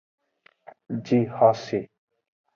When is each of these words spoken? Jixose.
Jixose. 1.11 1.79